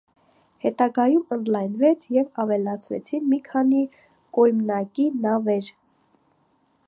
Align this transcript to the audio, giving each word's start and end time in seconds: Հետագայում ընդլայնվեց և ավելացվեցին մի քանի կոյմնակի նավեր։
Հետագայում 0.63 1.35
ընդլայնվեց 1.35 2.07
և 2.15 2.41
ավելացվեցին 2.45 3.29
մի 3.33 3.39
քանի 3.49 3.83
կոյմնակի 4.39 5.05
նավեր։ 5.27 5.69